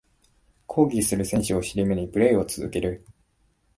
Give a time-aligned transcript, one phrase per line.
[0.65, 3.05] 抗議する選手を尻目にプレイを続ける